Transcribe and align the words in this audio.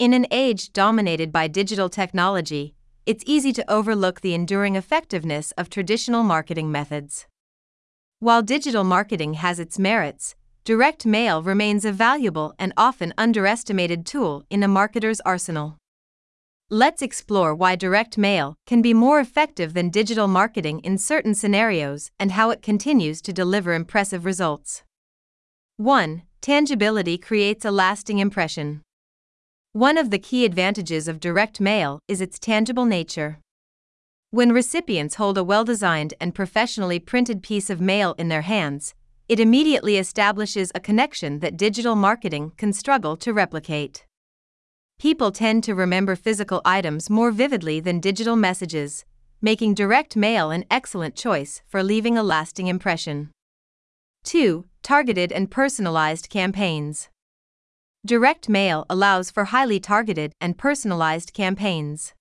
In 0.00 0.14
an 0.14 0.26
age 0.30 0.72
dominated 0.72 1.30
by 1.30 1.46
digital 1.46 1.90
technology, 1.90 2.74
it's 3.04 3.22
easy 3.26 3.52
to 3.52 3.70
overlook 3.70 4.22
the 4.22 4.32
enduring 4.32 4.74
effectiveness 4.74 5.52
of 5.58 5.68
traditional 5.68 6.22
marketing 6.22 6.72
methods. 6.72 7.26
While 8.18 8.40
digital 8.40 8.82
marketing 8.82 9.34
has 9.34 9.60
its 9.60 9.78
merits, 9.78 10.34
direct 10.64 11.04
mail 11.04 11.42
remains 11.42 11.84
a 11.84 11.92
valuable 11.92 12.54
and 12.58 12.72
often 12.78 13.12
underestimated 13.18 14.06
tool 14.06 14.42
in 14.48 14.62
a 14.62 14.68
marketer's 14.68 15.20
arsenal. 15.26 15.76
Let's 16.70 17.02
explore 17.02 17.54
why 17.54 17.76
direct 17.76 18.16
mail 18.16 18.54
can 18.64 18.80
be 18.80 18.94
more 18.94 19.20
effective 19.20 19.74
than 19.74 19.90
digital 19.90 20.28
marketing 20.28 20.80
in 20.80 20.96
certain 20.96 21.34
scenarios 21.34 22.10
and 22.18 22.32
how 22.32 22.48
it 22.48 22.62
continues 22.62 23.20
to 23.20 23.34
deliver 23.34 23.74
impressive 23.74 24.24
results. 24.24 24.82
1. 25.76 26.22
Tangibility 26.40 27.18
creates 27.18 27.66
a 27.66 27.70
lasting 27.70 28.18
impression. 28.18 28.80
One 29.72 29.96
of 29.96 30.10
the 30.10 30.18
key 30.18 30.44
advantages 30.44 31.08
of 31.08 31.20
direct 31.20 31.60
mail 31.60 32.00
is 32.08 32.20
its 32.20 32.38
tangible 32.38 32.84
nature. 32.84 33.38
When 34.30 34.52
recipients 34.52 35.16
hold 35.16 35.38
a 35.38 35.44
well 35.44 35.64
designed 35.64 36.14
and 36.20 36.34
professionally 36.34 36.98
printed 36.98 37.42
piece 37.42 37.70
of 37.70 37.80
mail 37.80 38.14
in 38.18 38.28
their 38.28 38.42
hands, 38.42 38.94
it 39.28 39.40
immediately 39.40 39.96
establishes 39.96 40.72
a 40.74 40.80
connection 40.80 41.38
that 41.38 41.56
digital 41.56 41.96
marketing 41.96 42.52
can 42.56 42.72
struggle 42.72 43.16
to 43.18 43.32
replicate 43.32 44.06
people 45.00 45.32
tend 45.32 45.64
to 45.64 45.74
remember 45.74 46.14
physical 46.14 46.60
items 46.62 47.08
more 47.08 47.30
vividly 47.30 47.80
than 47.80 47.98
digital 48.00 48.36
messages, 48.36 49.06
making 49.40 49.72
direct 49.72 50.14
mail 50.14 50.50
an 50.50 50.62
excellent 50.70 51.14
choice 51.14 51.62
for 51.66 51.82
leaving 51.82 52.18
a 52.18 52.22
lasting 52.22 52.66
impression. 52.66 53.30
2. 54.24 54.66
Targeted 54.82 55.32
and 55.32 55.50
personalized 55.50 56.28
campaigns. 56.28 57.08
Direct 58.06 58.48
mail 58.48 58.86
allows 58.88 59.30
for 59.30 59.44
highly 59.44 59.78
targeted 59.78 60.32
and 60.40 60.56
personalized 60.56 61.34
campaigns. 61.34 62.14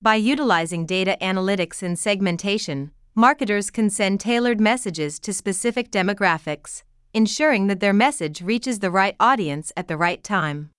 By 0.00 0.14
utilizing 0.14 0.86
data 0.86 1.16
analytics 1.20 1.82
and 1.82 1.98
segmentation, 1.98 2.92
marketers 3.16 3.70
can 3.70 3.90
send 3.90 4.20
tailored 4.20 4.60
messages 4.60 5.18
to 5.18 5.32
specific 5.32 5.90
demographics, 5.90 6.84
ensuring 7.12 7.66
that 7.66 7.80
their 7.80 7.92
message 7.92 8.40
reaches 8.40 8.78
the 8.78 8.90
right 8.92 9.16
audience 9.18 9.72
at 9.76 9.88
the 9.88 9.96
right 9.96 10.22
time. 10.22 10.70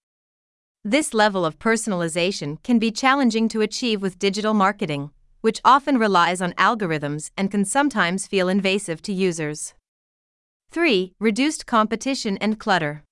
This 0.81 1.13
level 1.13 1.45
of 1.45 1.59
personalization 1.59 2.63
can 2.63 2.79
be 2.79 2.91
challenging 2.91 3.49
to 3.49 3.59
achieve 3.59 4.01
with 4.01 4.17
digital 4.17 4.53
marketing, 4.53 5.11
which 5.41 5.59
often 5.65 5.97
relies 5.97 6.41
on 6.41 6.53
algorithms 6.53 7.31
and 7.37 7.51
can 7.51 7.65
sometimes 7.65 8.27
feel 8.27 8.47
invasive 8.47 9.01
to 9.01 9.11
users. 9.11 9.73
3. 10.71 11.13
Reduced 11.19 11.65
competition 11.65 12.37
and 12.37 12.59
clutter. 12.59 13.04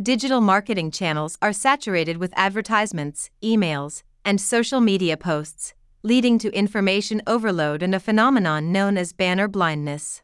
Digital 0.00 0.40
marketing 0.40 0.92
channels 0.92 1.36
are 1.42 1.52
saturated 1.52 2.18
with 2.18 2.32
advertisements, 2.36 3.30
emails, 3.42 4.04
and 4.24 4.40
social 4.40 4.80
media 4.80 5.16
posts, 5.16 5.74
leading 6.04 6.38
to 6.38 6.54
information 6.54 7.20
overload 7.26 7.82
and 7.82 7.92
a 7.92 7.98
phenomenon 7.98 8.70
known 8.70 8.96
as 8.96 9.12
banner 9.12 9.48
blindness. 9.48 10.22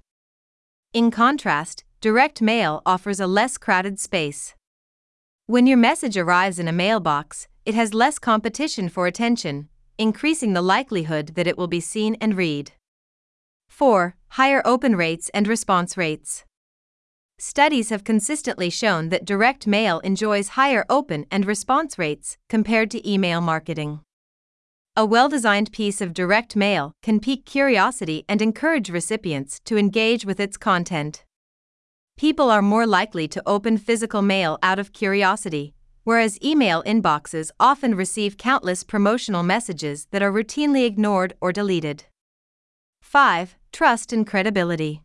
In 0.92 1.10
contrast, 1.10 1.82
direct 2.00 2.40
mail 2.40 2.82
offers 2.86 3.18
a 3.18 3.26
less 3.26 3.58
crowded 3.58 3.98
space. 3.98 4.54
When 5.46 5.66
your 5.66 5.78
message 5.78 6.16
arrives 6.16 6.60
in 6.60 6.68
a 6.68 6.72
mailbox, 6.72 7.48
it 7.66 7.74
has 7.74 7.92
less 7.92 8.20
competition 8.20 8.88
for 8.88 9.08
attention, 9.08 9.68
increasing 9.98 10.52
the 10.52 10.62
likelihood 10.62 11.32
that 11.34 11.48
it 11.48 11.58
will 11.58 11.66
be 11.66 11.80
seen 11.80 12.16
and 12.20 12.36
read. 12.36 12.70
4. 13.70 14.14
Higher 14.28 14.62
open 14.64 14.94
rates 14.94 15.32
and 15.34 15.48
response 15.48 15.96
rates. 15.96 16.44
Studies 17.46 17.90
have 17.90 18.04
consistently 18.04 18.70
shown 18.70 19.10
that 19.10 19.26
direct 19.26 19.66
mail 19.66 19.98
enjoys 19.98 20.56
higher 20.56 20.86
open 20.88 21.26
and 21.30 21.44
response 21.44 21.98
rates 21.98 22.38
compared 22.48 22.90
to 22.90 23.06
email 23.06 23.42
marketing. 23.42 24.00
A 24.96 25.04
well 25.04 25.28
designed 25.28 25.70
piece 25.70 26.00
of 26.00 26.14
direct 26.14 26.56
mail 26.56 26.94
can 27.02 27.20
pique 27.20 27.44
curiosity 27.44 28.24
and 28.30 28.40
encourage 28.40 28.88
recipients 28.88 29.60
to 29.66 29.76
engage 29.76 30.24
with 30.24 30.40
its 30.40 30.56
content. 30.56 31.22
People 32.16 32.50
are 32.50 32.62
more 32.62 32.86
likely 32.86 33.28
to 33.28 33.42
open 33.44 33.76
physical 33.76 34.22
mail 34.22 34.58
out 34.62 34.78
of 34.78 34.94
curiosity, 34.94 35.74
whereas 36.02 36.42
email 36.42 36.82
inboxes 36.84 37.50
often 37.60 37.94
receive 37.94 38.38
countless 38.38 38.82
promotional 38.82 39.42
messages 39.42 40.06
that 40.12 40.22
are 40.22 40.32
routinely 40.32 40.86
ignored 40.86 41.34
or 41.42 41.52
deleted. 41.52 42.04
5. 43.02 43.56
Trust 43.70 44.14
and 44.14 44.26
credibility. 44.26 45.02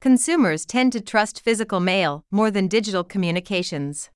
Consumers 0.00 0.64
tend 0.64 0.94
to 0.94 1.00
trust 1.02 1.42
physical 1.42 1.78
mail 1.78 2.24
more 2.30 2.50
than 2.50 2.68
digital 2.68 3.04
communications. 3.04 4.08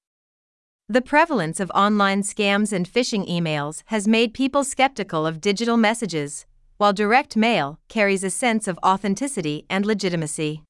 The 0.89 1.03
prevalence 1.03 1.61
of 1.61 1.71
online 1.75 2.23
scams 2.23 2.73
and 2.73 2.89
phishing 2.89 3.29
emails 3.29 3.83
has 3.87 4.09
made 4.09 4.33
people 4.33 4.65
skeptical 4.65 5.27
of 5.27 5.43
digital 5.43 5.77
messages, 5.77 6.47
while 6.79 6.95
direct 6.95 7.37
mail 7.37 7.81
carries 7.89 8.25
a 8.25 8.31
sense 8.31 8.67
of 8.67 8.79
authenticity 8.83 9.67
and 9.69 9.85
legitimacy. 9.85 10.63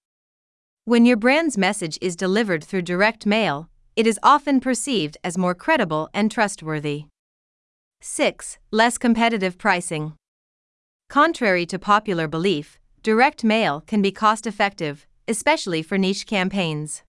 When 0.85 1.07
your 1.07 1.17
brand's 1.17 1.57
message 1.57 1.97
is 2.03 2.17
delivered 2.17 2.65
through 2.65 2.83
direct 2.83 3.25
mail, 3.25 3.69
it 3.95 4.09
is 4.09 4.19
often 4.21 4.59
perceived 4.59 5.17
as 5.23 5.39
more 5.39 5.55
credible 5.55 6.09
and 6.13 6.29
trustworthy. 6.29 7.05
6. 8.01 8.59
Less 8.73 8.99
competitive 8.99 9.59
pricing. 9.59 10.15
Contrary 11.09 11.67
to 11.67 11.79
popular 11.79 12.27
belief, 12.27 12.81
direct 13.05 13.45
mail 13.45 13.83
can 13.87 14.01
be 14.01 14.11
cost 14.11 14.47
effective, 14.47 15.07
especially 15.29 15.83
for 15.83 15.99
niche 15.99 16.27
campaigns. 16.27 17.03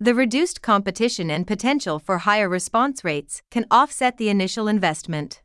The 0.00 0.14
reduced 0.14 0.62
competition 0.62 1.30
and 1.30 1.46
potential 1.46 2.00
for 2.00 2.18
higher 2.18 2.48
response 2.48 3.04
rates 3.04 3.40
can 3.48 3.66
offset 3.70 4.18
the 4.18 4.28
initial 4.28 4.66
investment. 4.66 5.42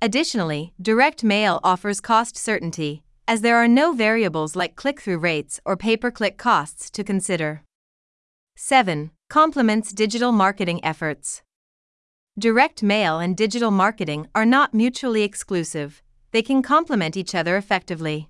Additionally, 0.00 0.72
direct 0.80 1.24
mail 1.24 1.58
offers 1.64 2.00
cost 2.00 2.36
certainty, 2.36 3.02
as 3.26 3.40
there 3.40 3.56
are 3.56 3.66
no 3.66 3.92
variables 3.92 4.54
like 4.54 4.76
click 4.76 5.00
through 5.00 5.18
rates 5.18 5.58
or 5.64 5.76
pay 5.76 5.96
per 5.96 6.12
click 6.12 6.38
costs 6.38 6.90
to 6.90 7.02
consider. 7.02 7.64
7. 8.54 9.10
Complements 9.28 9.92
digital 9.92 10.30
marketing 10.30 10.78
efforts. 10.84 11.42
Direct 12.38 12.84
mail 12.84 13.18
and 13.18 13.36
digital 13.36 13.72
marketing 13.72 14.28
are 14.32 14.46
not 14.46 14.72
mutually 14.72 15.24
exclusive, 15.24 16.04
they 16.30 16.40
can 16.40 16.62
complement 16.62 17.16
each 17.16 17.34
other 17.34 17.56
effectively. 17.56 18.28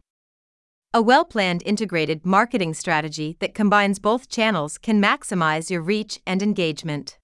A 0.92 1.00
well 1.00 1.24
planned 1.24 1.62
integrated 1.64 2.26
marketing 2.26 2.74
strategy 2.74 3.36
that 3.38 3.54
combines 3.54 4.00
both 4.00 4.28
channels 4.28 4.76
can 4.76 5.00
maximize 5.00 5.70
your 5.70 5.82
reach 5.82 6.18
and 6.26 6.42
engagement. 6.42 7.16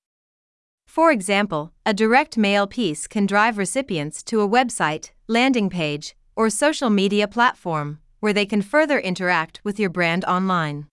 For 0.87 1.10
example, 1.10 1.72
a 1.84 1.93
direct 1.93 2.38
mail 2.38 2.69
piece 2.69 3.09
can 3.09 3.26
drive 3.26 3.59
recipients 3.59 4.22
to 4.25 4.41
a 4.41 4.49
website, 4.49 5.10
landing 5.26 5.69
page, 5.69 6.15
or 6.37 6.49
social 6.49 6.91
media 6.91 7.26
platform 7.26 7.99
where 8.21 8.32
they 8.32 8.47
can 8.47 8.62
further 8.62 9.00
interact 9.00 9.60
with 9.65 9.81
your 9.81 9.91
brand 9.91 10.25
online. 10.26 10.87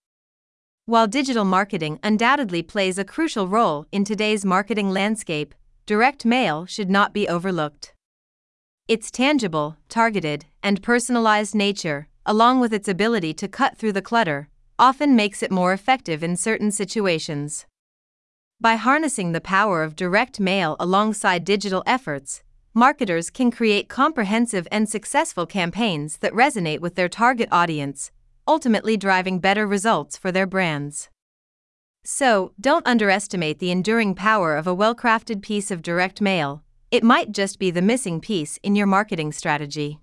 While 0.85 1.05
digital 1.05 1.45
marketing 1.45 1.99
undoubtedly 2.01 2.63
plays 2.63 2.97
a 2.97 3.05
crucial 3.05 3.47
role 3.47 3.85
in 3.91 4.03
today's 4.03 4.43
marketing 4.43 4.89
landscape, 4.89 5.53
direct 5.85 6.25
mail 6.25 6.65
should 6.65 6.89
not 6.89 7.13
be 7.13 7.29
overlooked. 7.29 7.93
Its 8.87 9.11
tangible, 9.11 9.77
targeted, 9.89 10.45
and 10.63 10.81
personalized 10.81 11.53
nature, 11.53 12.07
along 12.25 12.59
with 12.59 12.73
its 12.73 12.87
ability 12.87 13.33
to 13.33 13.47
cut 13.47 13.77
through 13.77 13.91
the 13.91 14.01
clutter, 14.01 14.49
often 14.79 15.15
makes 15.15 15.43
it 15.43 15.51
more 15.51 15.73
effective 15.73 16.23
in 16.23 16.35
certain 16.35 16.71
situations. 16.71 17.65
By 18.59 18.75
harnessing 18.75 19.31
the 19.31 19.41
power 19.41 19.83
of 19.83 19.95
direct 19.95 20.39
mail 20.39 20.75
alongside 20.79 21.43
digital 21.43 21.83
efforts, 21.85 22.43
marketers 22.73 23.29
can 23.29 23.51
create 23.51 23.89
comprehensive 23.89 24.67
and 24.71 24.87
successful 24.87 25.45
campaigns 25.45 26.17
that 26.17 26.33
resonate 26.33 26.79
with 26.79 26.95
their 26.95 27.09
target 27.09 27.49
audience, 27.51 28.11
ultimately 28.47 28.97
driving 28.97 29.39
better 29.39 29.67
results 29.67 30.17
for 30.17 30.31
their 30.31 30.47
brands. 30.47 31.09
So, 32.05 32.51
don't 32.59 32.87
underestimate 32.87 33.59
the 33.59 33.71
enduring 33.71 34.15
power 34.15 34.55
of 34.55 34.67
a 34.67 34.73
well 34.73 34.95
crafted 34.95 35.41
piece 35.41 35.71
of 35.71 35.81
direct 35.81 36.19
mail, 36.19 36.63
it 36.91 37.03
might 37.03 37.31
just 37.31 37.59
be 37.59 37.71
the 37.71 37.81
missing 37.81 38.19
piece 38.19 38.59
in 38.61 38.75
your 38.75 38.87
marketing 38.87 39.31
strategy. 39.31 39.99